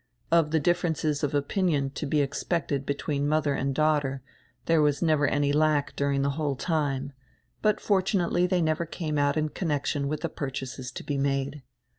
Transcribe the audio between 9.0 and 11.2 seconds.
out in connection widi die purchases to be